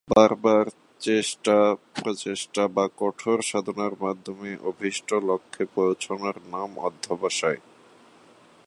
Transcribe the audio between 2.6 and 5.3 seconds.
বা কঠোর সাধনার মাধ্যমে অভীষ্ট